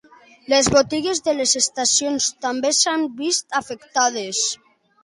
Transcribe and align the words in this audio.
Les 0.53 0.69
botigues 0.75 1.21
de 1.27 1.35
les 1.41 1.53
estacions 1.61 2.31
també 2.47 2.75
s'han 2.79 3.07
vist 3.21 3.61
afectades. 3.63 4.47